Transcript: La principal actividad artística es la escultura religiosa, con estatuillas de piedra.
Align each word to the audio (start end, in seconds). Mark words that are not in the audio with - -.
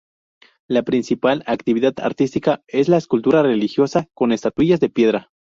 La 0.67 0.81
principal 0.81 1.43
actividad 1.45 1.93
artística 2.01 2.63
es 2.67 2.89
la 2.89 2.97
escultura 2.97 3.43
religiosa, 3.43 4.07
con 4.15 4.31
estatuillas 4.31 4.79
de 4.79 4.89
piedra. 4.89 5.29